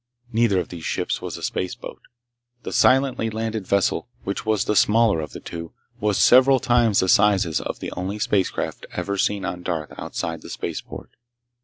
[0.33, 2.01] Neither of these ships was a spaceboat.
[2.63, 7.07] The silently landed vessel, which was the smaller of the two, was several times the
[7.07, 11.11] sizes of the only spacecraft ever seen on Darth outside the spaceport.